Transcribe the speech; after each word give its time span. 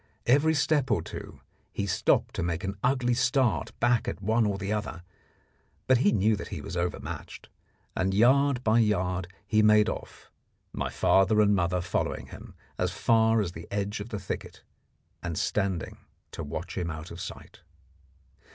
Every 0.25 0.55
step 0.55 0.89
or 0.89 1.03
two 1.03 1.41
he 1.71 1.85
stopped 1.85 2.33
to 2.33 2.41
make 2.41 2.63
an 2.63 2.75
ugly 2.83 3.13
start 3.13 3.71
back 3.79 4.07
at 4.07 4.19
one 4.19 4.47
or 4.47 4.57
the 4.57 4.73
other, 4.73 5.03
but 5.85 5.99
he 5.99 6.11
knew 6.11 6.35
that 6.37 6.47
he 6.47 6.59
was 6.59 6.75
overmatched, 6.75 7.49
and 7.95 8.11
yard 8.11 8.63
by 8.63 8.79
yard 8.79 9.27
he 9.45 9.61
made 9.61 9.89
off, 9.89 10.31
my 10.73 10.89
father 10.89 11.39
and 11.39 11.53
mother 11.53 11.81
following 11.81 12.25
him 12.29 12.55
as 12.79 12.91
far 12.91 13.41
as 13.41 13.51
the 13.51 13.67
edge 13.69 13.99
of 13.99 14.09
the 14.09 14.17
thicket, 14.17 14.63
and 15.21 15.37
standing 15.37 15.99
to 16.31 16.43
watch 16.43 16.75
him 16.79 16.89
out 16.89 17.11
of 17.11 17.21
sight. 17.21 17.61